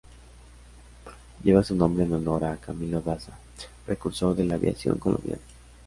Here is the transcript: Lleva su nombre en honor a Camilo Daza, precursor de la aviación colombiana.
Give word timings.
Lleva 1.43 1.63
su 1.63 1.75
nombre 1.75 2.05
en 2.05 2.13
honor 2.15 2.45
a 2.45 2.57
Camilo 2.57 3.01
Daza, 3.03 3.37
precursor 3.85 4.35
de 4.35 4.45
la 4.45 4.55
aviación 4.55 4.97
colombiana. 4.97 5.43